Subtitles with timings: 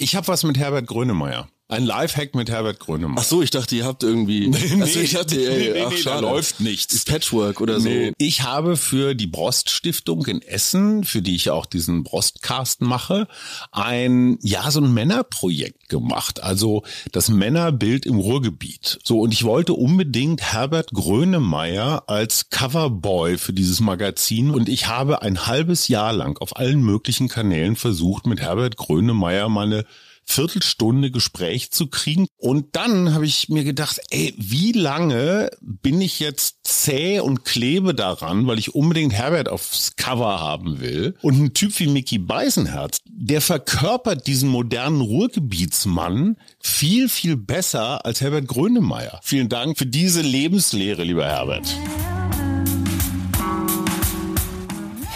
[0.00, 1.48] Ich habe was mit Herbert Grönemeyer.
[1.70, 3.18] Ein Lifehack mit Herbert Grönemeyer.
[3.18, 4.48] Ach so, ich dachte, ihr habt irgendwie.
[4.58, 6.94] Nee, also ich hatte, ey, nee, ach, nee, da läuft nichts.
[6.94, 7.88] Ist Patchwork oder so.
[7.88, 8.12] Nee.
[8.16, 13.28] Ich habe für die Brost Stiftung in Essen, für die ich auch diesen Brostcast mache,
[13.70, 16.42] ein, ja, so ein Männerprojekt gemacht.
[16.42, 18.98] Also das Männerbild im Ruhrgebiet.
[19.04, 24.50] So, und ich wollte unbedingt Herbert Grönemeyer als Coverboy für dieses Magazin.
[24.50, 29.50] Und ich habe ein halbes Jahr lang auf allen möglichen Kanälen versucht, mit Herbert Grönemeyer
[29.50, 29.84] meine
[30.28, 32.26] Viertelstunde Gespräch zu kriegen.
[32.36, 37.94] Und dann habe ich mir gedacht, ey, wie lange bin ich jetzt zäh und klebe
[37.94, 41.16] daran, weil ich unbedingt Herbert aufs Cover haben will.
[41.22, 48.20] Und ein Typ wie Mickey Beisenherz, der verkörpert diesen modernen Ruhrgebietsmann viel, viel besser als
[48.20, 49.20] Herbert Grönemeyer.
[49.22, 51.74] Vielen Dank für diese Lebenslehre, lieber Herbert.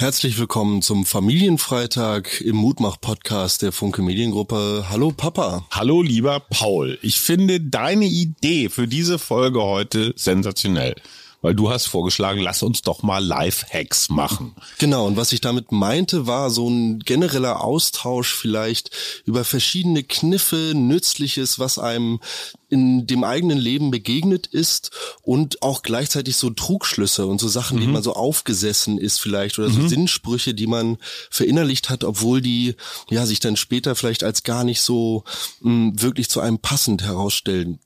[0.00, 4.86] Herzlich willkommen zum Familienfreitag im Mutmach-Podcast der Funke Mediengruppe.
[4.88, 5.66] Hallo Papa.
[5.72, 6.98] Hallo, lieber Paul.
[7.02, 10.94] Ich finde deine Idee für diese Folge heute sensationell.
[11.42, 14.54] Weil du hast vorgeschlagen, lass uns doch mal Live-Hacks machen.
[14.78, 18.90] Genau, und was ich damit meinte, war so ein genereller Austausch vielleicht
[19.24, 22.20] über verschiedene Kniffe, Nützliches, was einem
[22.68, 24.90] in dem eigenen Leben begegnet ist
[25.22, 29.70] und auch gleichzeitig so Trugschlüsse und so Sachen, die man so aufgesessen ist vielleicht oder
[29.70, 30.98] so Sinnsprüche, die man
[31.30, 32.76] verinnerlicht hat, obwohl die
[33.10, 35.24] ja sich dann später vielleicht als gar nicht so
[35.62, 37.80] mh, wirklich zu einem passend herausstellten.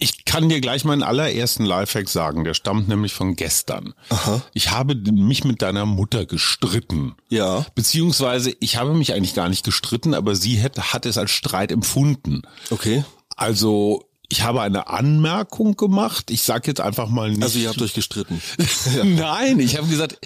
[0.00, 3.94] Ich kann dir gleich meinen allerersten Lifehack sagen, der stammt nämlich von gestern.
[4.10, 4.42] Aha.
[4.54, 7.16] Ich habe mich mit deiner Mutter gestritten.
[7.28, 7.66] Ja.
[7.74, 11.72] Beziehungsweise ich habe mich eigentlich gar nicht gestritten, aber sie hat, hat es als Streit
[11.72, 12.42] empfunden.
[12.70, 13.04] Okay.
[13.34, 16.30] Also ich habe eine Anmerkung gemacht.
[16.30, 17.42] Ich sage jetzt einfach mal nicht.
[17.42, 18.40] Also ihr habt euch gestritten.
[19.02, 20.18] Nein, ich habe gesagt,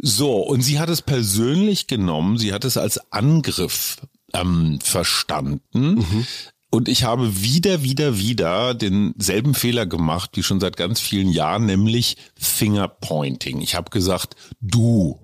[0.00, 3.98] so, und sie hat es persönlich genommen, sie hat es als Angriff
[4.32, 6.26] ähm, verstanden.
[6.74, 11.66] Und ich habe wieder, wieder, wieder denselben Fehler gemacht, wie schon seit ganz vielen Jahren,
[11.66, 13.60] nämlich Fingerpointing.
[13.60, 15.20] Ich habe gesagt, du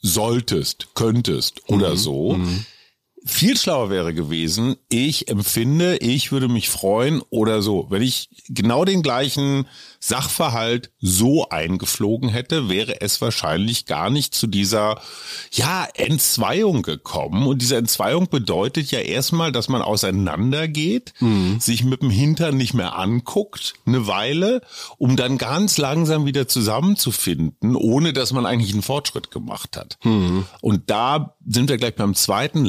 [0.00, 2.38] solltest, könntest oder so.
[3.28, 7.86] Viel schlauer wäre gewesen, ich empfinde, ich würde mich freuen oder so.
[7.90, 9.66] Wenn ich genau den gleichen
[9.98, 15.00] Sachverhalt so eingeflogen hätte, wäre es wahrscheinlich gar nicht zu dieser,
[15.50, 17.48] ja, Entzweiung gekommen.
[17.48, 21.14] Und diese Entzweiung bedeutet ja erstmal, dass man auseinandergeht,
[21.58, 24.60] sich mit dem Hintern nicht mehr anguckt, eine Weile,
[24.98, 29.98] um dann ganz langsam wieder zusammenzufinden, ohne dass man eigentlich einen Fortschritt gemacht hat.
[30.60, 32.64] Und da sind wir gleich beim zweiten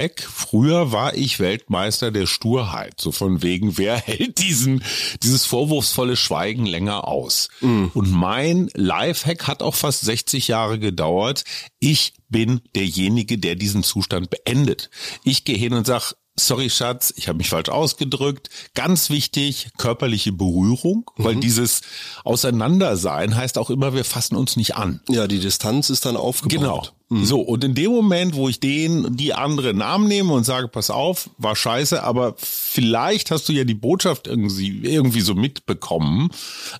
[0.00, 0.22] Lifehack.
[0.22, 3.00] Früher war ich Weltmeister der Sturheit.
[3.00, 4.82] So von wegen, wer hält diesen,
[5.22, 7.48] dieses vorwurfsvolle Schweigen länger aus?
[7.94, 11.44] Und mein Lifehack hat auch fast 60 Jahre gedauert.
[11.78, 14.90] Ich bin derjenige, der diesen Zustand beendet.
[15.24, 18.48] Ich gehe hin und sag, Sorry, Schatz, ich habe mich falsch ausgedrückt.
[18.74, 21.82] Ganz wichtig, körperliche Berührung, weil dieses
[22.24, 25.02] Auseinandersein heißt auch immer, wir fassen uns nicht an.
[25.08, 26.60] Ja, die Distanz ist dann aufgebaut.
[26.60, 26.99] Genau.
[27.12, 30.90] So, und in dem Moment, wo ich den, die andere Namen nehme und sage, pass
[30.90, 36.30] auf, war scheiße, aber vielleicht hast du ja die Botschaft irgendwie, irgendwie so mitbekommen,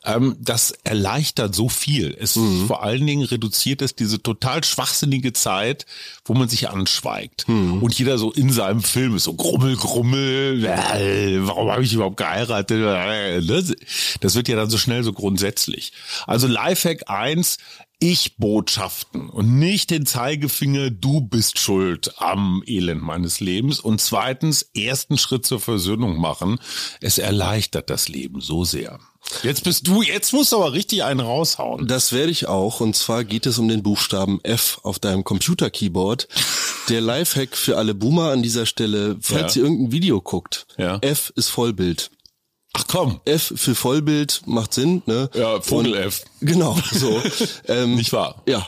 [0.04, 2.16] ähm, das erleichtert so viel.
[2.16, 5.84] Es vor allen Dingen reduziert es diese total schwachsinnige Zeit,
[6.24, 7.46] wo man sich anschweigt.
[7.82, 12.18] Und jeder so in seinem Film ist so grummel, grummel, äh, warum habe ich überhaupt
[12.18, 12.80] geheiratet?
[12.80, 13.64] Äh, ne?
[14.20, 15.92] Das wird ja dann so schnell so grundsätzlich.
[16.28, 17.58] Also Lifehack eins
[18.00, 23.78] ich-Botschaften und nicht den Zeigefinger, du bist schuld am Elend meines Lebens.
[23.80, 26.58] Und zweitens, ersten Schritt zur Versöhnung machen.
[27.00, 28.98] Es erleichtert das Leben so sehr.
[29.42, 31.86] Jetzt bist du, jetzt musst du aber richtig einen raushauen.
[31.86, 32.80] Das werde ich auch.
[32.80, 36.26] Und zwar geht es um den Buchstaben F auf deinem Computer-Keyboard.
[36.88, 39.60] Der Lifehack für alle Boomer an dieser Stelle, falls Ja.
[39.60, 40.66] ihr irgendein Video guckt.
[40.78, 40.98] Ja.
[41.02, 42.10] F ist Vollbild.
[42.72, 43.20] Ach komm.
[43.24, 45.28] F für Vollbild macht Sinn, ne?
[45.34, 46.24] Ja, Vogel Und- F.
[46.40, 47.20] Genau, so.
[47.68, 48.42] ähm, Nicht wahr?
[48.46, 48.66] Ja.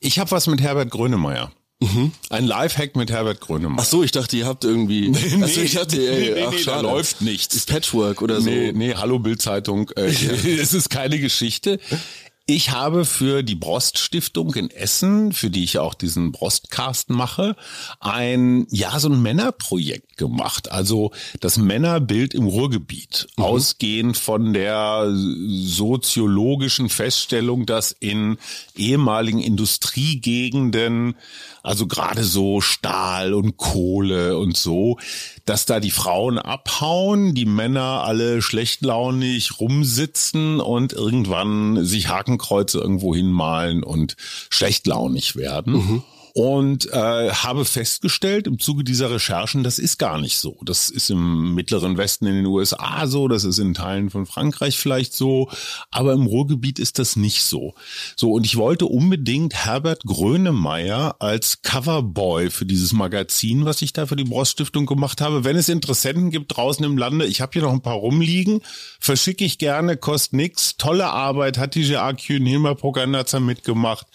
[0.00, 1.52] Ich habe was mit Herbert Grönemeyer.
[2.30, 3.78] Ein Lifehack mit Herbert Grönemeyer.
[3.80, 5.12] Ach so, ich dachte, ihr habt irgendwie.
[5.40, 7.54] also ich dachte, ey, nee, ach, nee, da läuft nichts.
[7.54, 8.50] Ist Patchwork oder so.
[8.50, 9.88] Nee, nee, hallo Bildzeitung.
[9.90, 10.06] Äh,
[10.60, 11.78] es ist keine Geschichte.
[12.50, 17.56] Ich habe für die Broststiftung in Essen, für die ich auch diesen Brostcast mache,
[18.00, 20.72] ein, ja, so ein Männerprojekt gemacht.
[20.72, 21.10] Also
[21.40, 23.28] das Männerbild im Ruhrgebiet.
[23.36, 23.44] Mhm.
[23.44, 28.38] Ausgehend von der soziologischen Feststellung, dass in
[28.74, 31.16] ehemaligen Industriegegenden
[31.68, 34.96] also gerade so Stahl und Kohle und so,
[35.44, 43.14] dass da die Frauen abhauen, die Männer alle schlechtlaunig rumsitzen und irgendwann sich Hakenkreuze irgendwo
[43.14, 44.16] hinmalen und
[44.48, 45.74] schlechtlaunig werden.
[45.74, 46.02] Mhm
[46.34, 50.58] und äh, habe festgestellt im Zuge dieser Recherchen, das ist gar nicht so.
[50.62, 54.78] Das ist im mittleren Westen in den USA so, das ist in Teilen von Frankreich
[54.78, 55.50] vielleicht so,
[55.90, 57.74] aber im Ruhrgebiet ist das nicht so.
[58.16, 64.06] So und ich wollte unbedingt Herbert Grönemeyer als Coverboy für dieses Magazin, was ich da
[64.06, 65.44] für die Broststiftung gemacht habe.
[65.44, 68.60] Wenn es Interessenten gibt draußen im Lande, ich habe hier noch ein paar rumliegen,
[69.00, 74.06] verschicke ich gerne, kostet nix, tolle Arbeit, hat die GAQ in Hilmar Poganatzer mitgemacht.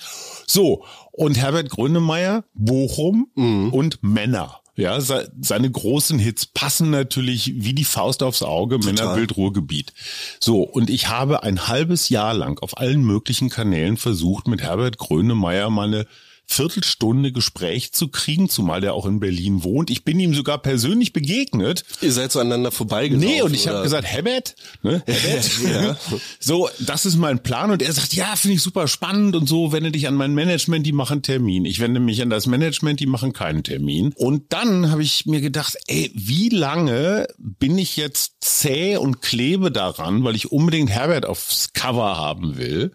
[0.47, 3.69] So, und Herbert Grönemeyer, Bochum mhm.
[3.69, 4.59] und Männer.
[4.75, 8.93] Ja, seine großen Hits passen natürlich wie die Faust aufs Auge, Total.
[8.93, 9.93] Männerbild Ruhrgebiet.
[10.39, 14.97] So, und ich habe ein halbes Jahr lang auf allen möglichen Kanälen versucht, mit Herbert
[14.97, 16.07] Grönemeyer meine
[16.45, 19.89] Viertelstunde Gespräch zu kriegen, zumal der auch in Berlin wohnt.
[19.89, 21.83] Ich bin ihm sogar persönlich begegnet.
[22.01, 23.27] Ihr seid zueinander vorbeigelaufen.
[23.27, 25.01] Nee, und ich habe gesagt, Herbert, ne?
[25.07, 25.49] Herbert.
[25.63, 25.97] ja.
[26.39, 27.71] So, das ist mein Plan.
[27.71, 30.85] Und er sagt, ja, finde ich super spannend und so, wende dich an mein Management,
[30.85, 31.65] die machen Termin.
[31.65, 34.13] Ich wende mich an das Management, die machen keinen Termin.
[34.15, 39.71] Und dann habe ich mir gedacht, ey, wie lange bin ich jetzt zäh und klebe
[39.71, 42.91] daran, weil ich unbedingt Herbert aufs Cover haben will.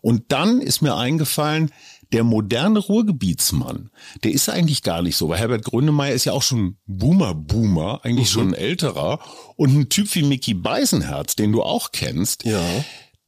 [0.00, 1.72] Und dann ist mir eingefallen,
[2.12, 3.90] der moderne Ruhrgebietsmann,
[4.24, 8.28] der ist eigentlich gar nicht so, weil Herbert Grönemeyer ist ja auch schon Boomer-Boomer, eigentlich
[8.30, 8.32] mhm.
[8.32, 9.20] schon ein älterer.
[9.56, 12.60] Und ein Typ wie Mickey Beisenherz, den du auch kennst, ja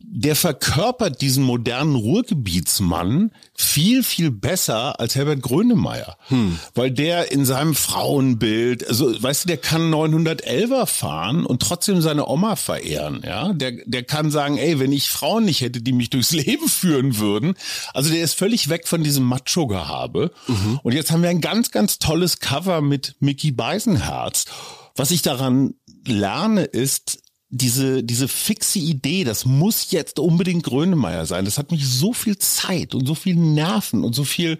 [0.04, 6.16] der verkörpert diesen modernen Ruhrgebietsmann viel, viel besser als Herbert Grönemeyer.
[6.28, 6.58] Hm.
[6.74, 12.28] Weil der in seinem Frauenbild, also, weißt du, der kann 911er fahren und trotzdem seine
[12.28, 13.52] Oma verehren, ja.
[13.52, 17.18] Der, der kann sagen, ey, wenn ich Frauen nicht hätte, die mich durchs Leben führen
[17.18, 17.54] würden.
[17.94, 20.32] Also der ist völlig weg von diesem Macho-Gehabe.
[20.46, 20.80] Mhm.
[20.82, 24.46] Und jetzt haben wir ein ganz, ganz tolles Cover mit Mickey Beisenherz.
[24.94, 25.74] Was ich daran
[26.06, 27.21] lerne, ist,
[27.54, 32.38] diese, diese fixe Idee, das muss jetzt unbedingt Grönemeyer sein, das hat mich so viel
[32.38, 34.58] Zeit und so viel Nerven und so viel,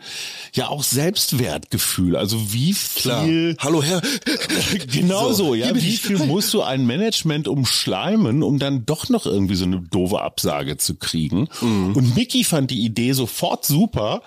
[0.53, 2.17] ja auch Selbstwertgefühl.
[2.17, 3.55] Also wie viel.
[3.55, 3.67] Klar.
[3.67, 4.03] Hallo Herr.
[4.93, 5.75] genau so, so ja.
[5.75, 10.21] Wie viel musst du ein Management umschleimen, um dann doch noch irgendwie so eine doofe
[10.21, 11.49] Absage zu kriegen?
[11.63, 11.97] Mhm.
[11.97, 14.21] Und Mickey fand die Idee sofort super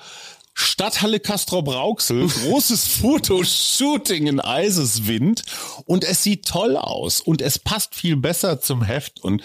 [0.57, 5.43] Stadthalle Castro Brauxel, großes Fotoshooting in Eiseswind
[5.85, 9.43] und es sieht toll aus und es passt viel besser zum Heft und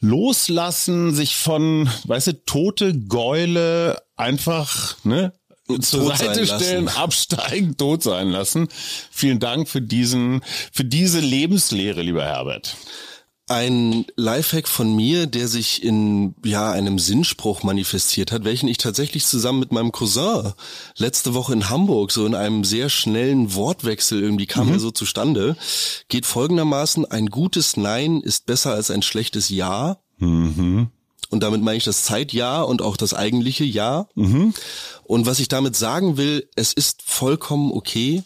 [0.00, 5.32] loslassen, sich von, weißt du, tote Gäule einfach, ne,
[5.80, 8.68] zur Seite stellen, absteigen, tot sein lassen.
[9.12, 10.42] Vielen Dank für diesen,
[10.72, 12.76] für diese Lebenslehre, lieber Herbert
[13.48, 19.26] ein Lifehack von mir, der sich in ja einem Sinnspruch manifestiert hat, welchen ich tatsächlich
[19.26, 20.52] zusammen mit meinem Cousin
[20.96, 24.74] letzte Woche in Hamburg so in einem sehr schnellen Wortwechsel irgendwie kam mhm.
[24.74, 25.56] er so zustande,
[26.08, 29.98] geht folgendermaßen: Ein gutes Nein ist besser als ein schlechtes Ja.
[30.18, 30.88] Mhm.
[31.30, 34.06] Und damit meine ich das Zeitjahr und auch das eigentliche Ja.
[34.14, 34.54] Mhm.
[35.02, 38.22] Und was ich damit sagen will, es ist vollkommen okay,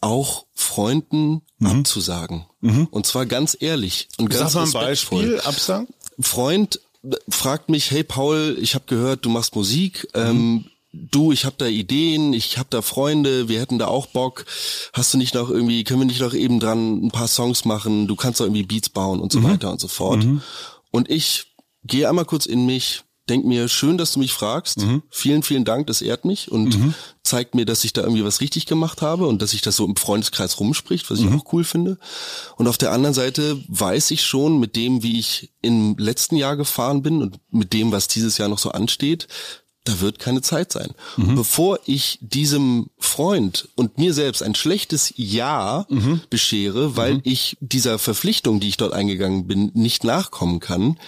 [0.00, 1.66] auch Freunden mhm.
[1.66, 2.46] abzusagen.
[2.60, 2.86] Mhm.
[2.90, 5.88] Und zwar ganz ehrlich und ganz Sag mal ein Beispiel, absagen?
[6.20, 6.80] Freund
[7.28, 10.08] fragt mich, hey Paul, ich habe gehört, du machst Musik.
[10.14, 10.20] Mhm.
[10.20, 14.46] Ähm, du, ich habe da Ideen, ich habe da Freunde, wir hätten da auch Bock.
[14.92, 18.06] Hast du nicht noch irgendwie, können wir nicht noch eben dran ein paar Songs machen?
[18.06, 19.44] Du kannst doch irgendwie Beats bauen und so mhm.
[19.44, 20.24] weiter und so fort.
[20.24, 20.42] Mhm.
[20.90, 24.78] Und ich gehe einmal kurz in mich, denk mir, schön, dass du mich fragst.
[24.78, 25.02] Mhm.
[25.10, 26.94] Vielen, vielen Dank, das ehrt mich und mhm.
[27.22, 29.84] zeigt mir, dass ich da irgendwie was richtig gemacht habe und dass sich das so
[29.84, 31.40] im Freundeskreis rumspricht, was ich mhm.
[31.40, 31.98] auch cool finde.
[32.56, 36.56] Und auf der anderen Seite weiß ich schon mit dem, wie ich im letzten Jahr
[36.56, 39.26] gefahren bin und mit dem, was dieses Jahr noch so ansteht,
[39.86, 40.92] da wird keine Zeit sein.
[41.16, 41.36] Mhm.
[41.36, 46.20] Bevor ich diesem Freund und mir selbst ein schlechtes Ja mhm.
[46.28, 47.20] beschere, weil mhm.
[47.24, 50.98] ich dieser Verpflichtung, die ich dort eingegangen bin, nicht nachkommen kann,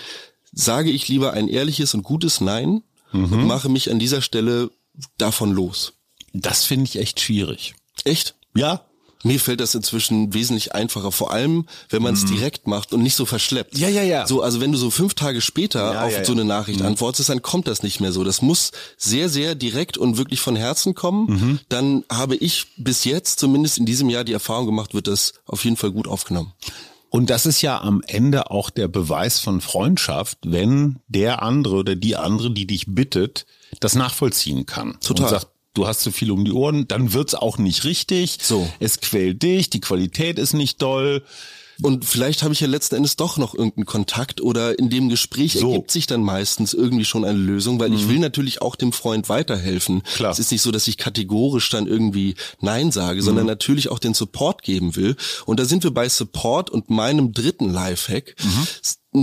[0.58, 3.32] sage ich lieber ein ehrliches und gutes Nein mhm.
[3.32, 4.70] und mache mich an dieser Stelle
[5.16, 5.92] davon los.
[6.32, 7.74] Das finde ich echt schwierig.
[8.04, 8.34] Echt?
[8.56, 8.84] Ja,
[9.22, 12.26] mir fällt das inzwischen wesentlich einfacher, vor allem wenn man es mm.
[12.26, 13.76] direkt macht und nicht so verschleppt.
[13.76, 14.26] Ja, ja, ja.
[14.26, 16.86] So, also wenn du so fünf Tage später ja, auf ja, so eine Nachricht mhm.
[16.86, 18.22] antwortest, dann kommt das nicht mehr so.
[18.22, 21.26] Das muss sehr, sehr direkt und wirklich von Herzen kommen.
[21.28, 21.60] Mhm.
[21.68, 25.64] Dann habe ich bis jetzt, zumindest in diesem Jahr, die Erfahrung gemacht, wird das auf
[25.64, 26.52] jeden Fall gut aufgenommen.
[27.10, 31.96] Und das ist ja am Ende auch der Beweis von Freundschaft, wenn der andere oder
[31.96, 33.46] die andere, die dich bittet,
[33.80, 34.98] das nachvollziehen kann.
[35.00, 35.24] Total.
[35.24, 38.38] Und sagt, du hast zu viel um die Ohren, dann wird's auch nicht richtig.
[38.42, 38.70] So.
[38.78, 41.24] Es quält dich, die Qualität ist nicht doll.
[41.80, 45.52] Und vielleicht habe ich ja letzten Endes doch noch irgendeinen Kontakt oder in dem Gespräch
[45.52, 45.66] So.
[45.68, 45.72] Mhm.
[45.74, 49.28] ergibt sich dann meistens irgendwie schon eine Lösung, weil ich will natürlich auch dem Freund
[49.28, 50.02] weiterhelfen.
[50.02, 50.32] Klar.
[50.32, 53.50] Es ist nicht so, dass ich kategorisch dann irgendwie Nein sage, sondern Mhm.
[53.50, 55.16] natürlich auch den Support geben will.
[55.46, 58.34] Und da sind wir bei Support und meinem dritten Lifehack.
[58.42, 58.66] Mhm.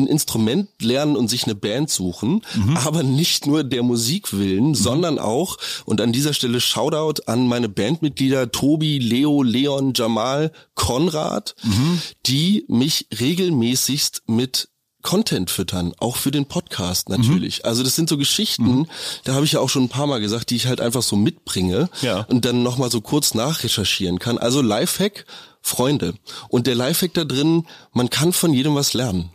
[0.03, 2.77] Ein Instrument lernen und sich eine Band suchen, Mhm.
[2.77, 7.69] aber nicht nur der Musik willen, sondern auch, und an dieser Stelle Shoutout an meine
[7.69, 12.01] Bandmitglieder Tobi, Leo, Leon, Jamal, Konrad, Mhm.
[12.25, 14.69] die mich regelmäßigst mit
[15.01, 17.63] Content füttern, auch für den Podcast natürlich.
[17.63, 18.87] Also das sind so Geschichten,
[19.23, 21.15] da habe ich ja auch schon ein paar Mal gesagt, die ich halt einfach so
[21.15, 22.21] mitbringe Ja.
[22.21, 24.39] und dann nochmal so kurz nachrecherchieren kann.
[24.39, 25.25] Also Lifehack,
[25.61, 26.15] Freunde.
[26.49, 29.29] Und der Lifehack da drin, man kann von jedem was lernen.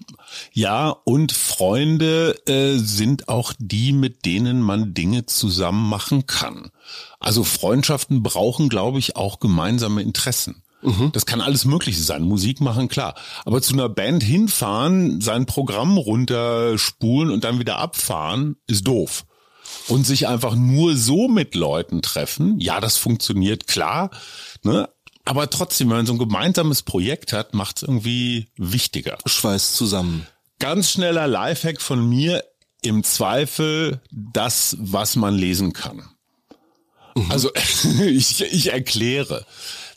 [0.52, 6.70] Ja, und Freunde äh, sind auch die, mit denen man Dinge zusammen machen kann.
[7.18, 10.62] Also Freundschaften brauchen, glaube ich, auch gemeinsame Interessen.
[11.12, 12.22] Das kann alles Mögliche sein.
[12.22, 13.14] Musik machen, klar.
[13.44, 19.26] Aber zu einer Band hinfahren, sein Programm runterspulen und dann wieder abfahren, ist doof.
[19.88, 24.10] Und sich einfach nur so mit Leuten treffen, ja, das funktioniert, klar.
[24.62, 24.88] Ne?
[25.24, 29.18] Aber trotzdem, wenn man so ein gemeinsames Projekt hat, macht es irgendwie wichtiger.
[29.26, 30.26] Schweiß zusammen.
[30.58, 32.44] Ganz schneller Lifehack von mir,
[32.82, 36.08] im Zweifel das, was man lesen kann.
[37.28, 37.50] Also
[38.00, 39.44] ich, ich erkläre.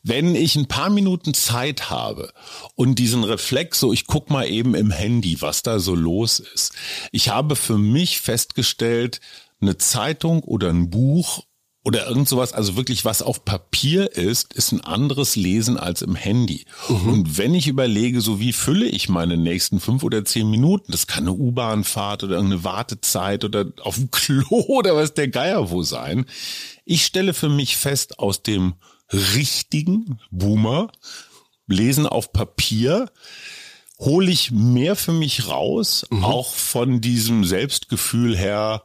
[0.05, 2.33] Wenn ich ein paar Minuten Zeit habe
[2.75, 6.73] und diesen Reflex, so ich guck mal eben im Handy, was da so los ist.
[7.13, 9.21] Ich habe für mich festgestellt,
[9.61, 11.45] eine Zeitung oder ein Buch
[11.85, 16.15] oder irgend sowas, also wirklich was auf Papier ist, ist ein anderes Lesen als im
[16.15, 16.65] Handy.
[17.11, 21.07] Und wenn ich überlege, so wie fülle ich meine nächsten fünf oder zehn Minuten, das
[21.07, 25.83] kann eine U-Bahn-Fahrt oder irgendeine Wartezeit oder auf dem Klo oder was der Geier wo
[25.83, 26.25] sein.
[26.85, 28.75] Ich stelle für mich fest, aus dem
[29.11, 30.89] richtigen Boomer,
[31.67, 33.11] Lesen auf Papier,
[33.99, 38.83] hole ich mehr für mich raus, auch von diesem Selbstgefühl her,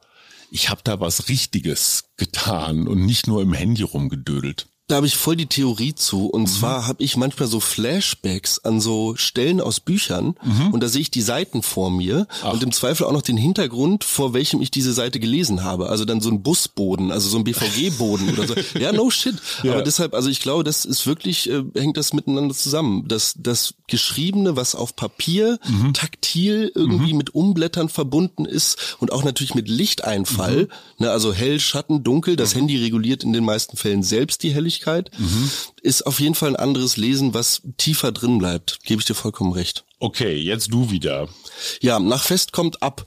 [0.51, 4.69] ich habe da was Richtiges getan und nicht nur im Handy rumgedödelt.
[4.89, 6.27] Da habe ich voll die Theorie zu.
[6.27, 10.35] Und zwar habe ich manchmal so Flashbacks an so Stellen aus Büchern
[10.73, 14.03] und da sehe ich die Seiten vor mir und im Zweifel auch noch den Hintergrund,
[14.03, 15.89] vor welchem ich diese Seite gelesen habe.
[15.91, 18.55] Also dann so ein Busboden, also so ein BVG-Boden oder so.
[18.79, 19.35] Ja, no shit.
[19.63, 23.05] Aber deshalb, also ich glaube, das ist wirklich, äh, hängt das miteinander zusammen.
[23.09, 25.59] Das, das Geschriebene, was auf Papier
[25.93, 30.69] taktil irgendwie mit Umblättern verbunden ist und auch natürlich mit Lichteinfall,
[30.99, 34.78] ne, also hell, Schatten, dunkel, das Handy reguliert in den meisten Fällen selbst die Helligkeit,
[35.83, 38.79] ist auf jeden Fall ein anderes Lesen, was tiefer drin bleibt.
[38.85, 39.85] Gebe ich dir vollkommen recht.
[40.01, 41.29] Okay, jetzt du wieder.
[41.81, 43.07] Ja, nach Fest kommt ab.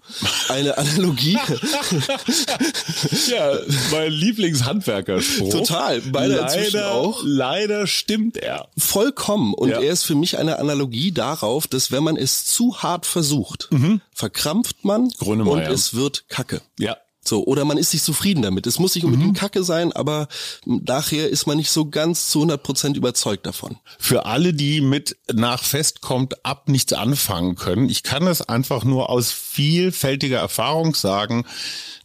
[0.50, 1.38] Eine Analogie.
[3.30, 3.58] Ja,
[3.92, 5.52] mein Lieblingshandwerkerspruch.
[5.52, 7.22] Total, beide leider, auch.
[7.24, 8.68] Leider stimmt er.
[8.78, 9.54] Vollkommen.
[9.54, 9.80] Und Ja.
[9.82, 13.70] er ist für mich eine Analogie darauf, dass wenn man es zu hart versucht,
[14.14, 15.70] verkrampft man und Grönemeyer.
[15.72, 16.62] es wird Kacke.
[16.78, 16.98] Ja.
[17.24, 18.66] So, oder man ist nicht zufrieden damit.
[18.66, 19.14] Es muss nicht Mhm.
[19.14, 20.28] unbedingt Kacke sein, aber
[20.66, 23.78] nachher ist man nicht so ganz zu 100 Prozent überzeugt davon.
[24.00, 28.84] Für alle, die mit nach Fest kommt ab nichts anfangen können, ich kann es einfach
[28.84, 31.46] nur aus vielfältiger Erfahrung sagen,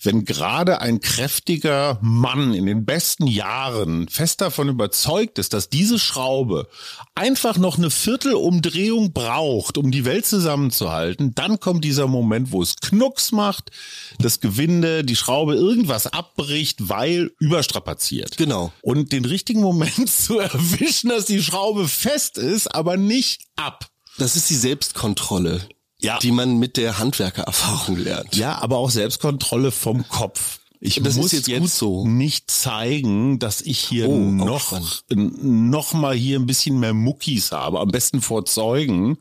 [0.02, 5.98] wenn gerade ein kräftiger Mann in den besten Jahren fest davon überzeugt ist, dass diese
[5.98, 6.68] Schraube
[7.14, 12.76] einfach noch eine Viertelumdrehung braucht, um die Welt zusammenzuhalten, dann kommt dieser Moment, wo es
[12.76, 13.70] Knucks macht,
[14.18, 18.36] das Gewinde, die Schraube irgendwas abbricht, weil überstrapaziert.
[18.36, 18.72] Genau.
[18.82, 23.88] Und den richtigen Moment zu erwischen, dass die Schraube fest ist, aber nicht ab.
[24.18, 25.60] Das ist die Selbstkontrolle,
[26.00, 26.18] Ja.
[26.18, 28.36] die man mit der Handwerkererfahrung lernt.
[28.36, 30.58] Ja, aber auch Selbstkontrolle vom Kopf.
[30.78, 32.06] Ich Das muss jetzt jetzt, so.
[32.06, 34.78] nicht zeigen, dass ich hier Oh, noch,
[35.10, 37.80] noch mal hier ein bisschen mehr Muckis habe.
[37.80, 39.16] Am besten vor Zeugen.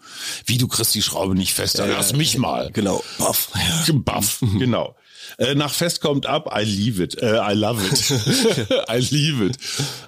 [0.46, 2.72] Wie, du kriegst die Schraube nicht fest, dann lass mich mal.
[2.74, 3.02] Genau.
[3.18, 3.52] Baff.
[3.94, 4.96] Buff, genau.
[5.38, 8.10] Äh, nach Fest kommt ab, I leave it, äh, I love it,
[8.90, 9.58] I leave it.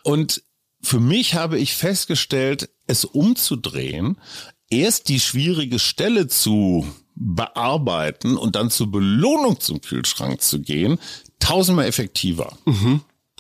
[0.02, 0.42] Und
[0.82, 4.18] für mich habe ich festgestellt, es umzudrehen,
[4.70, 10.98] erst die schwierige Stelle zu bearbeiten und dann zur Belohnung zum Kühlschrank zu gehen,
[11.38, 12.56] tausendmal effektiver.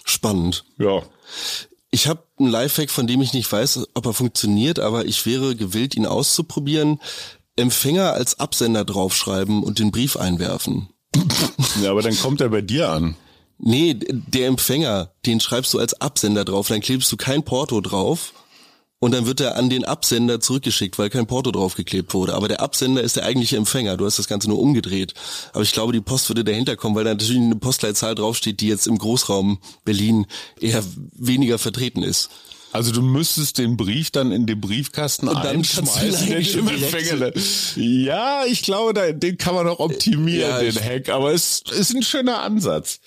[0.04, 0.64] Spannend.
[0.78, 1.02] Ja.
[1.90, 5.54] Ich habe einen Lifehack, von dem ich nicht weiß, ob er funktioniert, aber ich wäre
[5.54, 7.00] gewillt, ihn auszuprobieren.
[7.56, 10.88] Empfänger als Absender draufschreiben und den Brief einwerfen.
[11.82, 13.16] Ja, aber dann kommt er bei dir an.
[13.58, 18.32] Nee, der Empfänger, den schreibst du als Absender drauf, dann klebst du kein Porto drauf
[19.00, 22.34] und dann wird er an den Absender zurückgeschickt, weil kein Porto draufgeklebt wurde.
[22.34, 23.96] Aber der Absender ist der eigentliche Empfänger.
[23.98, 25.12] Du hast das Ganze nur umgedreht.
[25.52, 28.68] Aber ich glaube, die Post würde dahinter kommen, weil da natürlich eine Postleitzahl draufsteht, die
[28.68, 30.26] jetzt im Großraum Berlin
[30.58, 30.82] eher
[31.12, 32.30] weniger vertreten ist.
[32.72, 36.44] Also du müsstest den Brief dann in den Briefkasten Und dann einschmeißen.
[36.44, 37.30] schon direkt- Empfänger.
[37.76, 41.08] Ja, ich glaube, den kann man noch optimieren, Ja, den Hack.
[41.10, 42.98] Aber es ist ein schöner Ansatz.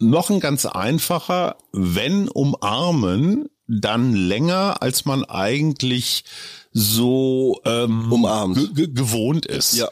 [0.00, 6.24] Noch ein ganz einfacher, wenn umarmen, dann länger, als man eigentlich
[6.72, 8.56] so ähm, Umarmt.
[8.56, 9.76] ge- ge- gewohnt ist.
[9.76, 9.88] Ja.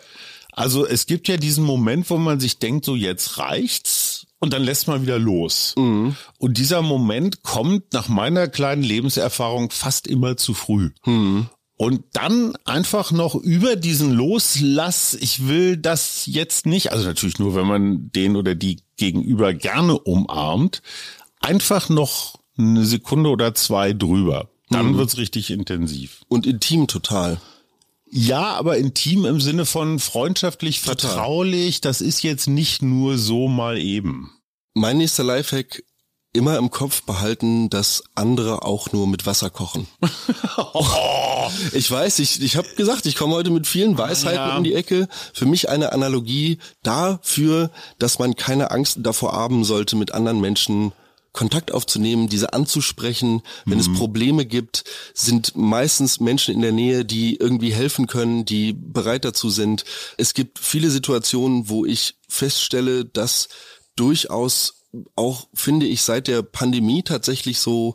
[0.53, 4.65] Also es gibt ja diesen Moment, wo man sich denkt, so jetzt reicht's und dann
[4.65, 5.75] lässt man wieder los.
[5.77, 6.17] Mhm.
[6.39, 10.91] Und dieser Moment kommt nach meiner kleinen Lebenserfahrung fast immer zu früh.
[11.05, 11.47] Mhm.
[11.77, 17.55] Und dann einfach noch über diesen Loslass, ich will das jetzt nicht, also natürlich nur,
[17.55, 20.83] wenn man den oder die gegenüber gerne umarmt,
[21.41, 24.49] einfach noch eine Sekunde oder zwei drüber.
[24.71, 26.21] Dann wird's richtig intensiv.
[26.29, 27.41] Und intim total.
[28.09, 33.79] Ja, aber intim im Sinne von freundschaftlich, vertraulich, das ist jetzt nicht nur so mal
[33.79, 34.31] eben.
[34.75, 35.83] Mein nächster Lifehack,
[36.33, 39.87] immer im Kopf behalten, dass andere auch nur mit Wasser kochen.
[41.73, 44.57] Ich weiß, ich, ich habe gesagt, ich komme heute mit vielen Weisheiten Ja.
[44.57, 45.09] um die Ecke.
[45.35, 50.93] Für mich eine Analogie dafür, dass man keine Angst davor haben sollte, mit anderen Menschen
[51.33, 53.43] Kontakt aufzunehmen, diese anzusprechen.
[53.65, 54.85] Wenn es Probleme gibt,
[55.15, 59.85] sind meistens Menschen in der Nähe, die irgendwie helfen können, die bereit dazu sind.
[60.17, 63.49] Es gibt viele Situationen, wo ich feststelle, dass
[63.97, 64.80] durchaus
[65.15, 67.95] auch, finde ich, seit der Pandemie tatsächlich so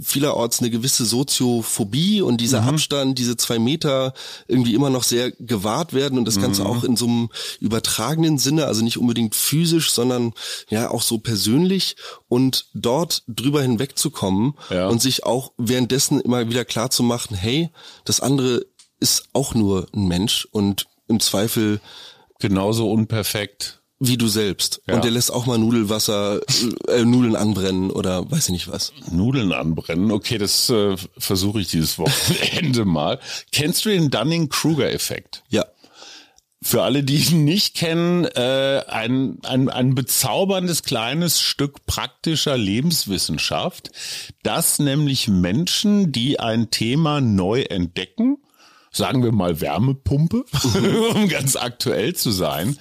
[0.00, 4.12] vielerorts eine gewisse Soziophobie und dieser Abstand, diese zwei Meter
[4.46, 8.66] irgendwie immer noch sehr gewahrt werden und das Ganze auch in so einem übertragenen Sinne,
[8.66, 10.32] also nicht unbedingt physisch, sondern
[10.68, 11.96] ja auch so persönlich
[12.28, 14.86] und dort drüber hinwegzukommen Ja.
[14.88, 17.70] und sich auch währenddessen immer wieder klar zu machen, hey,
[18.04, 18.64] das andere
[19.00, 21.80] ist auch nur ein Mensch und im Zweifel
[22.40, 23.79] Genauso unperfekt.
[24.00, 24.80] Wie du selbst.
[24.88, 24.94] Ja.
[24.94, 26.40] Und der lässt auch mal Nudelwasser,
[26.88, 28.92] äh, Nudeln anbrennen oder weiß ich nicht was.
[29.10, 30.10] Nudeln anbrennen.
[30.10, 33.20] Okay, das äh, versuche ich dieses Wochenende mal.
[33.52, 35.44] Kennst du den Dunning-Kruger-Effekt?
[35.50, 35.66] Ja.
[36.62, 43.90] Für alle, die ihn nicht kennen, äh, ein, ein, ein bezauberndes kleines Stück praktischer Lebenswissenschaft,
[44.42, 48.38] das nämlich Menschen, die ein Thema neu entdecken,
[48.92, 50.44] sagen wir mal Wärmepumpe,
[51.14, 52.76] um ganz aktuell zu sein,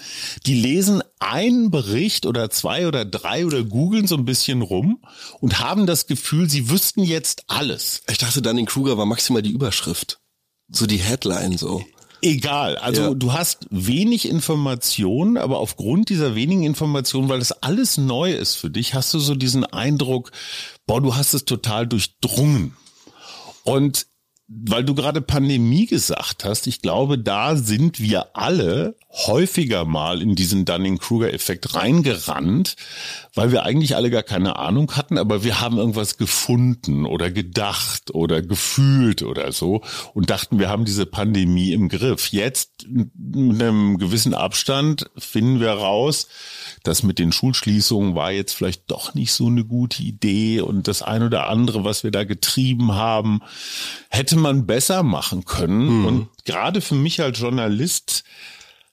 [0.45, 5.03] die lesen einen Bericht oder zwei oder drei oder googeln so ein bisschen rum
[5.39, 8.01] und haben das Gefühl, sie wüssten jetzt alles.
[8.09, 10.19] Ich dachte dann in Kruger war maximal die Überschrift.
[10.71, 11.83] So die Headline so.
[12.21, 13.13] Egal, also Ja.
[13.13, 18.69] du hast wenig Informationen, aber aufgrund dieser wenigen Informationen, weil das alles neu ist für
[18.69, 20.31] dich, hast du so diesen Eindruck,
[20.85, 22.75] boah, du hast es total durchdrungen.
[23.63, 24.05] Und
[24.49, 30.35] weil du gerade Pandemie gesagt hast, ich glaube, da sind wir alle häufiger mal in
[30.35, 32.75] diesen Dunning-Kruger-Effekt reingerannt,
[33.35, 38.13] weil wir eigentlich alle gar keine Ahnung hatten, aber wir haben irgendwas gefunden oder gedacht
[38.13, 39.81] oder gefühlt oder so
[40.13, 42.31] und dachten, wir haben diese Pandemie im Griff.
[42.31, 43.11] Jetzt mit
[43.61, 46.27] einem gewissen Abstand finden wir raus,
[46.83, 51.01] das mit den Schulschließungen war jetzt vielleicht doch nicht so eine gute Idee und das
[51.01, 53.41] ein oder andere, was wir da getrieben haben,
[54.09, 56.05] hätte man besser machen können.
[56.05, 58.23] Und gerade für mich als Journalist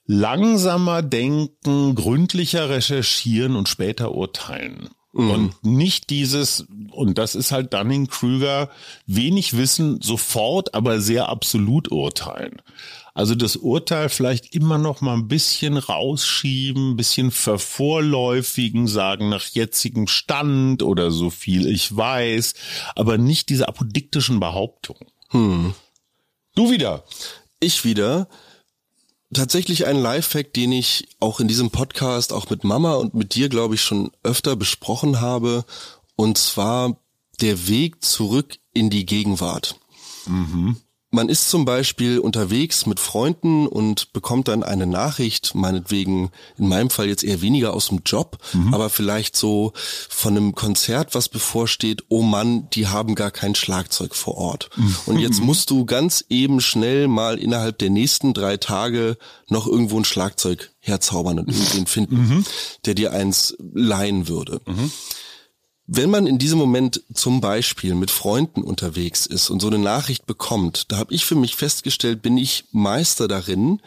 [0.07, 4.89] langsamer denken, gründlicher recherchieren und später urteilen.
[5.13, 8.69] Und nicht dieses, und das ist halt Dunning-Krüger,
[9.07, 12.61] wenig Wissen sofort, aber sehr absolut urteilen.
[13.15, 19.47] Also das Urteil vielleicht immer noch mal ein bisschen rausschieben, ein bisschen vervorläufigen, sagen nach
[19.47, 22.53] jetzigem Stand oder so viel ich weiß,
[22.95, 25.07] aber nicht diese apodiktischen Behauptungen.
[26.53, 27.05] Du wieder.
[27.59, 28.27] Ich wieder.
[29.33, 33.49] Tatsächlich ein Lifehack, den ich auch in diesem Podcast, auch mit Mama und mit dir,
[33.49, 35.65] glaube ich, schon öfter besprochen habe.
[36.15, 36.97] Und zwar
[37.41, 39.79] der Weg zurück in die Gegenwart.
[41.09, 46.89] Man ist zum Beispiel unterwegs mit Freunden und bekommt dann eine Nachricht, meinetwegen in meinem
[46.89, 48.37] Fall jetzt eher weniger aus dem Job,
[48.73, 49.71] aber vielleicht so
[50.09, 54.69] von einem Konzert, was bevorsteht, oh Mann, die haben gar kein Schlagzeug vor Ort.
[55.05, 59.17] Und jetzt musst du ganz eben schnell mal innerhalb der nächsten drei Tage
[59.47, 62.45] noch irgendwo ein Schlagzeug herzaubern und irgendwen finden,
[62.85, 64.59] der dir eins leihen würde
[65.89, 70.25] wenn man in diesem Moment zum Beispiel mit Freunden unterwegs ist und so eine Nachricht
[70.25, 73.81] bekommt, da habe ich für mich festgestellt, bin ich Meister darin,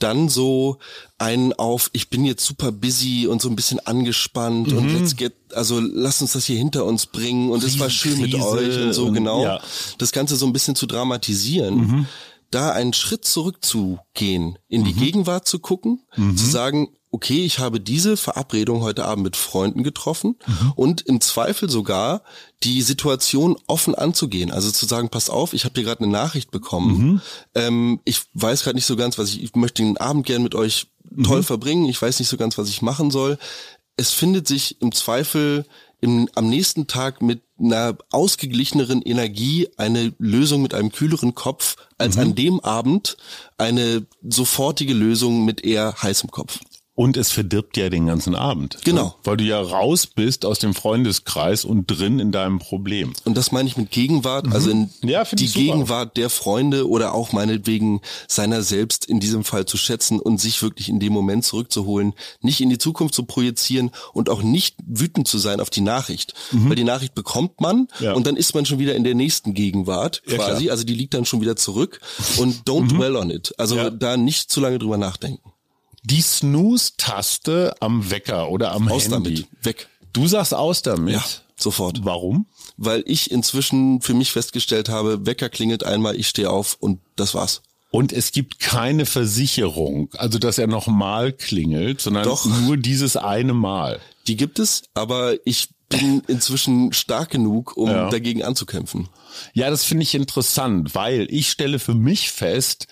[0.00, 0.78] dann so
[1.16, 4.78] einen auf, ich bin jetzt super busy und so ein bisschen angespannt mhm.
[4.78, 8.20] und let's get, also lass uns das hier hinter uns bringen und es war schön
[8.20, 9.44] mit euch und so, genau.
[9.44, 9.60] Ja.
[9.98, 11.76] Das Ganze so ein bisschen zu dramatisieren.
[11.76, 12.06] Mhm.
[12.50, 14.98] Da einen Schritt zurückzugehen, in die mhm.
[14.98, 16.36] Gegenwart zu gucken, mhm.
[16.36, 20.72] zu sagen, okay, ich habe diese Verabredung heute Abend mit Freunden getroffen mhm.
[20.74, 22.22] und im Zweifel sogar
[22.64, 24.50] die Situation offen anzugehen.
[24.50, 26.98] Also zu sagen, passt auf, ich habe hier gerade eine Nachricht bekommen.
[26.98, 27.20] Mhm.
[27.54, 30.56] Ähm, ich weiß gerade nicht so ganz, was ich, ich möchte den Abend gern mit
[30.56, 30.88] euch
[31.22, 31.44] toll mhm.
[31.44, 31.84] verbringen.
[31.86, 33.38] Ich weiß nicht so ganz, was ich machen soll.
[33.96, 35.66] Es findet sich im Zweifel
[36.00, 42.16] im, am nächsten Tag mit einer ausgeglicheneren Energie eine Lösung mit einem kühleren Kopf als
[42.16, 42.22] mhm.
[42.22, 43.16] an dem Abend
[43.56, 46.58] eine sofortige Lösung mit eher heißem Kopf.
[46.96, 48.78] Und es verdirbt ja den ganzen Abend.
[48.84, 49.16] Genau.
[49.24, 53.12] Weil du ja raus bist aus dem Freundeskreis und drin in deinem Problem.
[53.24, 55.08] Und das meine ich mit Gegenwart, also in mhm.
[55.08, 60.20] ja, die Gegenwart der Freunde oder auch meinetwegen seiner selbst in diesem Fall zu schätzen
[60.20, 64.42] und sich wirklich in dem Moment zurückzuholen, nicht in die Zukunft zu projizieren und auch
[64.42, 66.34] nicht wütend zu sein auf die Nachricht.
[66.52, 66.68] Mhm.
[66.68, 68.12] Weil die Nachricht bekommt man ja.
[68.12, 70.66] und dann ist man schon wieder in der nächsten Gegenwart quasi.
[70.66, 72.00] Ja, also die liegt dann schon wieder zurück
[72.38, 72.98] und don't mhm.
[72.98, 73.52] dwell on it.
[73.58, 75.53] Also da nicht zu lange drüber nachdenken.
[76.04, 79.34] Die Snooze-Taste am Wecker oder am aus Handy.
[79.34, 79.48] Damit.
[79.62, 79.88] Weg.
[80.12, 81.14] Du sagst aus damit.
[81.14, 81.24] Ja,
[81.56, 82.04] sofort.
[82.04, 82.46] Warum?
[82.76, 87.34] Weil ich inzwischen für mich festgestellt habe, Wecker klingelt einmal, ich stehe auf und das
[87.34, 87.62] war's.
[87.90, 92.44] Und es gibt keine Versicherung, also dass er nochmal klingelt, sondern Doch.
[92.44, 94.00] nur dieses eine Mal.
[94.26, 98.10] Die gibt es, aber ich bin inzwischen stark genug, um ja.
[98.10, 99.08] dagegen anzukämpfen.
[99.52, 102.88] Ja, das finde ich interessant, weil ich stelle für mich fest,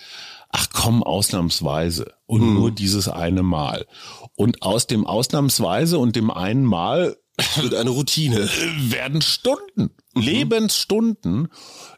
[0.53, 2.53] ach komm, ausnahmsweise und hm.
[2.53, 3.85] nur dieses eine Mal.
[4.35, 7.17] Und aus dem ausnahmsweise und dem einen Mal
[7.55, 8.47] wird eine Routine.
[8.79, 10.21] Werden Stunden, mhm.
[10.21, 11.47] Lebensstunden,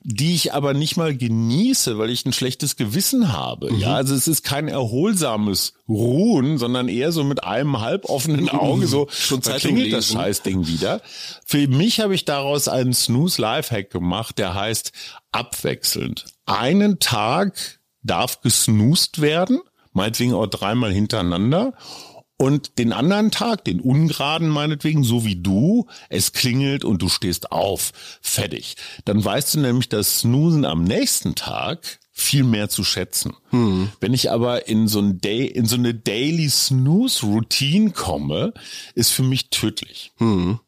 [0.02, 3.74] die ich aber nicht mal genieße, weil ich ein schlechtes Gewissen habe.
[3.74, 3.80] Mhm.
[3.80, 9.08] Ja, also es ist kein erholsames Ruhen, sondern eher so mit einem halboffenen Auge so,
[9.10, 11.02] schon da klingelt das Scheißding wieder.
[11.46, 14.94] Für mich habe ich daraus einen Snooze Lifehack gemacht, der heißt
[15.34, 16.26] abwechselnd.
[16.46, 19.62] Einen Tag darf gesnoost werden,
[19.94, 21.74] meinetwegen auch dreimal hintereinander.
[22.38, 27.54] Und den anderen Tag, den ungeraden meinetwegen, so wie du, es klingelt und du stehst
[27.54, 27.94] auf.
[28.22, 28.76] Fertig.
[29.06, 33.34] Dann weißt du nämlich, dass Snoosen am nächsten Tag viel mehr zu schätzen.
[33.52, 33.90] Hm.
[34.02, 38.54] Wenn ich aber in so, ein Day, in so eine Daily Snooze Routine komme,
[38.96, 40.12] ist für mich tödlich.
[40.18, 40.60] Hm.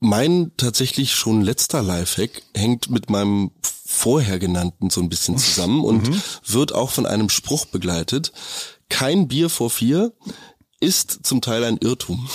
[0.00, 3.50] Mein tatsächlich schon letzter Lifehack hängt mit meinem
[3.84, 6.22] vorher genannten so ein bisschen zusammen und mhm.
[6.46, 8.32] wird auch von einem Spruch begleitet.
[8.88, 10.12] Kein Bier vor vier
[10.80, 12.26] ist zum Teil ein Irrtum.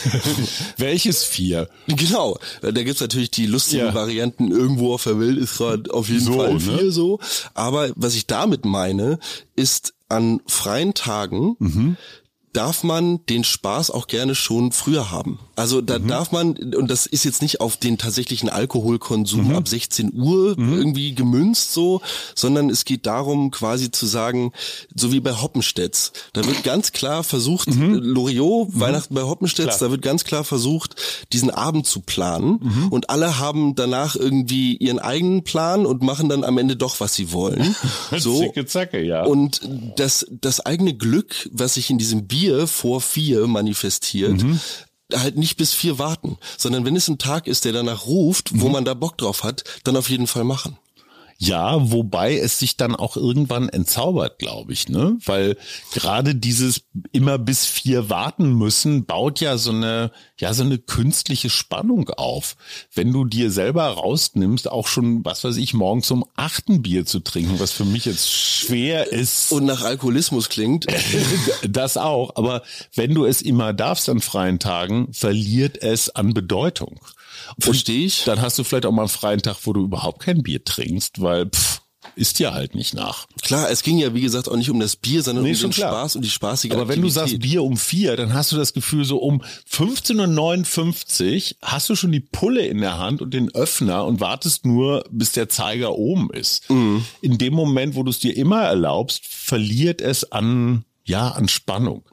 [0.76, 1.68] Welches vier?
[1.88, 3.94] Genau, da gibt's natürlich die lustigen ja.
[3.94, 6.92] Varianten, irgendwo auf der Welt ist gerade auf jeden so, Fall vier ne?
[6.92, 7.18] so.
[7.54, 9.18] Aber was ich damit meine,
[9.56, 11.96] ist an freien Tagen mhm
[12.52, 15.38] darf man den Spaß auch gerne schon früher haben.
[15.62, 16.08] Also da mhm.
[16.08, 19.54] darf man, und das ist jetzt nicht auf den tatsächlichen Alkoholkonsum mhm.
[19.54, 20.76] ab 16 Uhr mhm.
[20.76, 22.00] irgendwie gemünzt so,
[22.34, 24.50] sondern es geht darum quasi zu sagen,
[24.92, 27.94] so wie bei Hoppenstedts, da wird ganz klar versucht, mhm.
[27.94, 28.80] Loriot, mhm.
[28.80, 30.96] Weihnachten bei Hoppenstedts, da wird ganz klar versucht,
[31.32, 32.88] diesen Abend zu planen mhm.
[32.88, 37.14] und alle haben danach irgendwie ihren eigenen Plan und machen dann am Ende doch, was
[37.14, 37.76] sie wollen.
[38.18, 38.40] so.
[38.40, 39.22] Zicke, zacke, ja.
[39.22, 39.60] Und
[39.94, 44.42] das, das eigene Glück, was sich in diesem Bier vor vier manifestiert,
[45.14, 48.66] halt nicht bis vier warten, sondern wenn es ein Tag ist, der danach ruft, wo
[48.66, 48.72] mhm.
[48.72, 50.76] man da Bock drauf hat, dann auf jeden Fall machen.
[51.44, 55.18] Ja, wobei es sich dann auch irgendwann entzaubert, glaube ich, ne?
[55.24, 55.56] Weil
[55.92, 61.50] gerade dieses immer bis vier warten müssen baut ja so eine, ja, so eine künstliche
[61.50, 62.54] Spannung auf.
[62.94, 67.18] Wenn du dir selber rausnimmst, auch schon, was weiß ich, morgens um achten Bier zu
[67.18, 69.50] trinken, was für mich jetzt schwer ist.
[69.50, 70.86] Und nach Alkoholismus klingt.
[71.68, 72.36] das auch.
[72.36, 72.62] Aber
[72.94, 77.00] wenn du es immer darfst an freien Tagen, verliert es an Bedeutung.
[77.58, 78.24] Verstehe ich.
[78.24, 81.20] Dann hast du vielleicht auch mal einen freien Tag, wo du überhaupt kein Bier trinkst,
[81.20, 81.82] weil pff,
[82.16, 83.26] ist dir halt nicht nach.
[83.42, 85.70] Klar, es ging ja wie gesagt auch nicht um das Bier, sondern nee, um den
[85.70, 85.92] klar.
[85.92, 86.96] Spaß und die spaßige Aber Aktivität.
[86.96, 91.56] wenn du sagst Bier um vier, dann hast du das Gefühl so um 15.59 Uhr
[91.62, 95.32] hast du schon die Pulle in der Hand und den Öffner und wartest nur, bis
[95.32, 96.68] der Zeiger oben ist.
[96.70, 97.04] Mhm.
[97.20, 102.08] In dem Moment, wo du es dir immer erlaubst, verliert es an ja, an Spannung.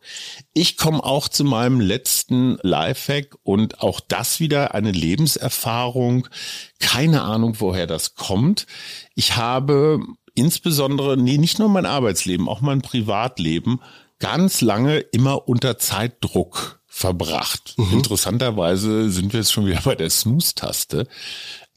[0.54, 6.28] Ich komme auch zu meinem letzten Lifehack und auch das wieder eine Lebenserfahrung.
[6.80, 8.66] Keine Ahnung, woher das kommt.
[9.16, 10.00] Ich habe
[10.34, 13.80] insbesondere, nee, nicht nur mein Arbeitsleben, auch mein Privatleben
[14.20, 17.76] ganz lange immer unter Zeitdruck verbracht.
[17.78, 17.94] Mhm.
[17.94, 21.08] Interessanterweise sind wir jetzt schon wieder bei der Snooze-Taste.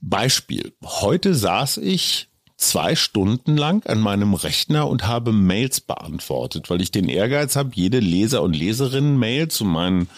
[0.00, 0.74] Beispiel.
[0.82, 2.28] Heute saß ich
[2.62, 7.70] zwei Stunden lang an meinem Rechner und habe Mails beantwortet, weil ich den Ehrgeiz habe,
[7.74, 10.08] jede Leser- und Leserinnen-Mail zu meinen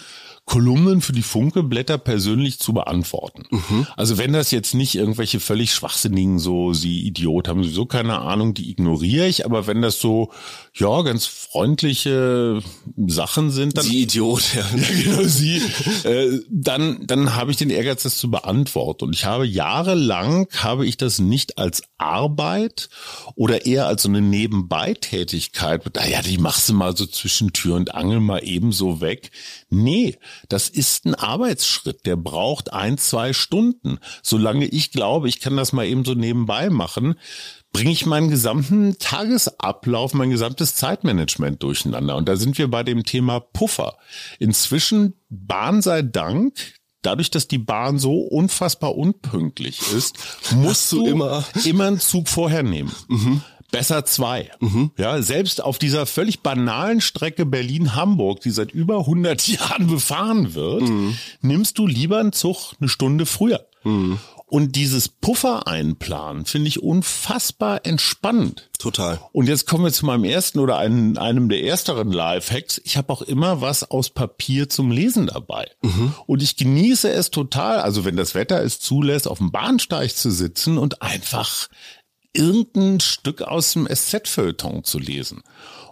[0.46, 3.44] Kolumnen für die Funkeblätter persönlich zu beantworten.
[3.50, 3.87] Mhm.
[3.96, 8.52] Also wenn das jetzt nicht irgendwelche völlig schwachsinnigen, so sie Idiot haben sowieso keine Ahnung,
[8.52, 10.30] die ignoriere ich, aber wenn das so,
[10.74, 12.62] ja, ganz freundliche
[13.07, 13.85] Sachen sind, dann.
[13.85, 14.61] Sie Idiot, ja.
[14.61, 15.62] ja genau, sie,
[16.04, 19.07] äh, dann, dann habe ich den Ehrgeiz, das zu beantworten.
[19.07, 22.90] Und ich habe jahrelang, habe ich das nicht als Arbeit
[23.35, 27.94] oder eher als so eine Nebenbeitätigkeit, naja, die machst du mal so zwischen Tür und
[27.94, 29.30] Angel mal ebenso weg.
[29.70, 33.98] Nee, das ist ein Arbeitsschritt, der braucht ein, zwei Stunden.
[34.22, 37.14] Solange ich glaube, ich kann das mal eben so nebenbei machen,
[37.72, 42.16] bringe ich meinen gesamten Tagesablauf, mein gesamtes Zeitmanagement durcheinander.
[42.16, 43.96] Und da sind wir bei dem Thema Puffer.
[44.38, 46.55] Inzwischen, Bahn sei Dank,
[47.03, 50.16] dadurch, dass die Bahn so unfassbar unpünktlich ist,
[50.55, 52.92] musst du immer, immer einen Zug vorher nehmen.
[53.09, 53.42] Mhm
[53.74, 54.50] besser zwei.
[54.60, 54.92] Mhm.
[54.96, 60.82] Ja, selbst auf dieser völlig banalen Strecke Berlin-Hamburg, die seit über 100 Jahren befahren wird,
[60.82, 61.16] mhm.
[61.40, 63.66] nimmst du lieber einen Zug eine Stunde früher.
[63.82, 64.18] Mhm.
[64.46, 68.68] Und dieses Puffer einplanen finde ich unfassbar entspannend.
[68.78, 69.18] Total.
[69.32, 72.80] Und jetzt kommen wir zu meinem ersten oder einem, einem der ersteren Lifehacks.
[72.84, 75.68] Ich habe auch immer was aus Papier zum Lesen dabei.
[75.82, 76.14] Mhm.
[76.26, 80.30] Und ich genieße es total, also wenn das Wetter es zulässt, auf dem Bahnsteig zu
[80.30, 81.68] sitzen und einfach
[82.34, 85.42] irgendein Stück aus dem SZ-Feuilleton zu lesen.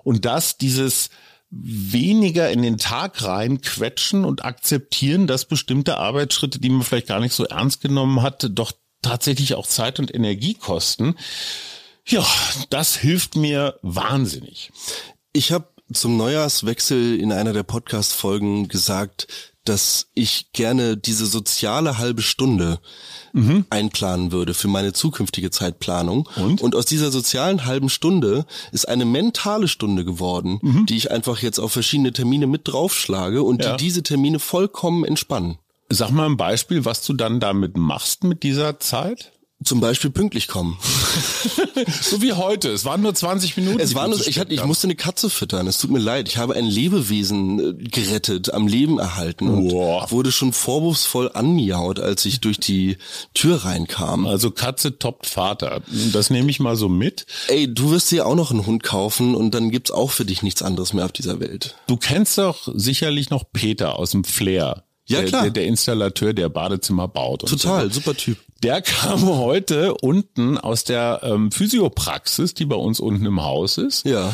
[0.05, 1.11] Und das dieses
[1.51, 7.21] weniger in den Tag rein quetschen und akzeptieren, dass bestimmte Arbeitsschritte, die man vielleicht gar
[7.21, 11.17] nicht so ernst genommen hat, doch tatsächlich auch Zeit und Energie kosten.
[12.07, 12.27] Ja,
[12.71, 14.73] das hilft mir wahnsinnig.
[15.33, 22.23] Ich habe zum Neujahrswechsel in einer der Podcast-Folgen gesagt, dass ich gerne diese soziale halbe
[22.23, 22.81] Stunde
[23.33, 23.65] mhm.
[23.71, 26.29] einplanen würde für meine zukünftige Zeitplanung.
[26.37, 26.61] Und?
[26.61, 30.87] Und aus dieser sozialen halben Stunde ist eine mentale Stunde geworden, mhm.
[30.87, 33.77] die ich einfach jetzt auf verschiedene Termine mit draufschlage und ja.
[33.77, 35.59] die diese Termine vollkommen entspannen.
[35.89, 39.33] Sag mal ein Beispiel, was du dann damit machst mit dieser Zeit?
[39.65, 40.79] Zum Beispiel pünktlich kommen.
[42.03, 42.71] so wie heute.
[42.71, 43.81] Es waren nur 20 Minuten.
[43.81, 45.67] Es waren nur, ich, hatte, ich musste eine Katze füttern.
[45.67, 46.29] Es tut mir leid.
[46.29, 50.11] Ich habe ein Lebewesen äh, gerettet, am Leben erhalten und Boah.
[50.11, 52.97] wurde schon vorwurfsvoll anmiaut, als ich durch die
[53.35, 54.27] Tür reinkam.
[54.27, 55.83] Also Katze toppt Vater.
[56.13, 57.27] Das nehme ich mal so mit.
[57.49, 60.43] Ey, du wirst dir auch noch einen Hund kaufen und dann gibt's auch für dich
[60.43, 61.77] nichts anderes mehr auf dieser Welt.
[61.87, 64.85] Du kennst doch sicherlich noch Peter aus dem Flair.
[65.13, 65.43] Ja, klar.
[65.43, 67.41] Der, der Installateur, der Badezimmer baut.
[67.49, 68.01] Total, so.
[68.01, 68.39] super Typ.
[68.63, 74.07] Der kam heute unten aus der ähm, Physiopraxis, die bei uns unten im Haus ist.
[74.07, 74.33] Ja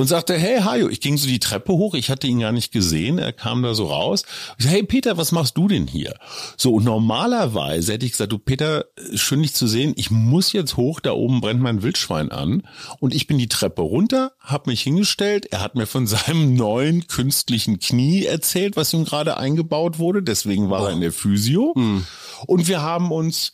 [0.00, 2.72] und sagte, hey Hajo, ich ging so die Treppe hoch, ich hatte ihn gar nicht
[2.72, 4.24] gesehen, er kam da so raus.
[4.58, 6.14] Ich sag, hey Peter, was machst du denn hier?
[6.56, 10.76] So, und normalerweise hätte ich gesagt, du Peter, schön dich zu sehen, ich muss jetzt
[10.76, 12.62] hoch, da oben brennt mein Wildschwein an.
[12.98, 17.06] Und ich bin die Treppe runter, hab mich hingestellt, er hat mir von seinem neuen
[17.06, 20.86] künstlichen Knie erzählt, was ihm gerade eingebaut wurde, deswegen war oh.
[20.86, 21.74] er in der Physio.
[21.76, 22.06] Hm.
[22.46, 23.52] Und wir haben uns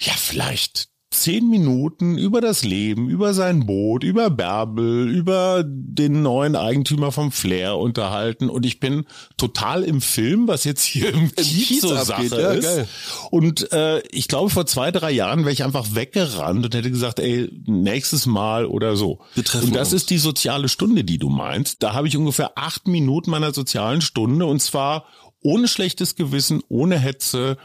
[0.00, 6.54] ja, vielleicht zehn Minuten über das Leben, über sein Boot, über Bärbel, über den neuen
[6.54, 9.06] Eigentümer vom Flair unterhalten und ich bin
[9.38, 12.64] total im Film, was jetzt hier im, Kiez, so Sache ja, ist.
[12.64, 12.88] Geil.
[13.30, 17.20] Und äh, ich glaube, vor zwei, drei Jahren wäre ich einfach weggerannt und hätte gesagt,
[17.20, 19.20] ey, nächstes Mal oder so.
[19.34, 19.92] und das uns.
[19.94, 21.82] ist die soziale Stunde, die du meinst.
[21.82, 25.06] Da habe ich ungefähr acht Minuten meiner sozialen Stunde und zwar
[25.40, 27.56] ohne schlechtes Gewissen, ohne Hetze.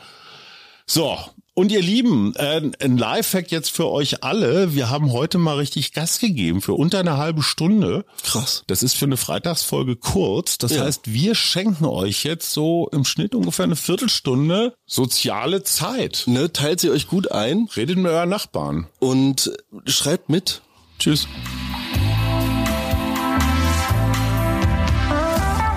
[0.85, 1.17] So,
[1.53, 4.73] und ihr Lieben, äh, ein Lifehack jetzt für euch alle.
[4.73, 8.05] Wir haben heute mal richtig Gas gegeben für unter eine halbe Stunde.
[8.23, 8.63] Krass.
[8.67, 10.57] Das ist für eine Freitagsfolge kurz.
[10.57, 10.83] Das ja.
[10.83, 16.23] heißt, wir schenken euch jetzt so im Schnitt ungefähr eine Viertelstunde soziale Zeit.
[16.25, 17.69] Ne, teilt sie euch gut ein.
[17.75, 18.87] Redet mit euren Nachbarn.
[18.99, 19.53] Und
[19.85, 20.61] schreibt mit.
[20.99, 21.27] Tschüss.